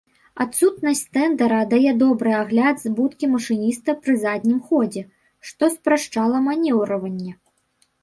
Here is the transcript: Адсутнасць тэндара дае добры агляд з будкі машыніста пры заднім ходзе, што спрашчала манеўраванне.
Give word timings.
Адсутнасць 0.43 1.03
тэндара 1.17 1.59
дае 1.73 1.91
добры 2.03 2.31
агляд 2.41 2.81
з 2.85 2.93
будкі 3.01 3.31
машыніста 3.35 3.97
пры 4.03 4.19
заднім 4.27 4.59
ходзе, 4.73 5.07
што 5.53 5.73
спрашчала 5.79 6.45
манеўраванне. 6.51 7.33